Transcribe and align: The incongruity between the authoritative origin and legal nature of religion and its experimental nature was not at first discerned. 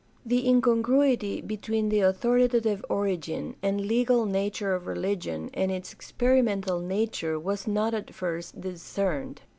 The 0.25 0.47
incongruity 0.49 1.41
between 1.41 1.89
the 1.89 1.99
authoritative 1.99 2.83
origin 2.89 3.55
and 3.61 3.81
legal 3.85 4.25
nature 4.25 4.73
of 4.73 4.87
religion 4.87 5.51
and 5.53 5.71
its 5.71 5.93
experimental 5.93 6.79
nature 6.79 7.37
was 7.39 7.67
not 7.67 7.93
at 7.93 8.11
first 8.11 8.59
discerned. 8.59 9.41